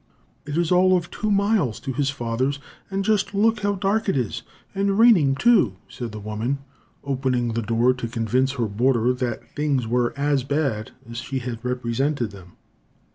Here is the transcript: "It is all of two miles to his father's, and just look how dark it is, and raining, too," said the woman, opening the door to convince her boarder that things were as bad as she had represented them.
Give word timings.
"It 0.47 0.57
is 0.57 0.71
all 0.71 0.97
of 0.97 1.11
two 1.11 1.29
miles 1.29 1.79
to 1.81 1.93
his 1.93 2.09
father's, 2.09 2.57
and 2.89 3.05
just 3.05 3.35
look 3.35 3.59
how 3.59 3.75
dark 3.75 4.09
it 4.09 4.17
is, 4.17 4.41
and 4.73 4.97
raining, 4.97 5.35
too," 5.35 5.75
said 5.87 6.11
the 6.11 6.19
woman, 6.19 6.57
opening 7.03 7.49
the 7.53 7.61
door 7.61 7.93
to 7.93 8.07
convince 8.07 8.53
her 8.53 8.65
boarder 8.65 9.13
that 9.13 9.53
things 9.55 9.85
were 9.85 10.11
as 10.17 10.43
bad 10.43 10.89
as 11.07 11.17
she 11.19 11.37
had 11.37 11.63
represented 11.63 12.31
them. 12.31 12.53